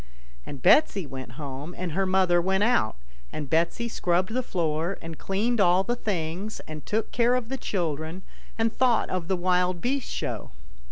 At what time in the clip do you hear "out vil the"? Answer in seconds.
2.63-3.01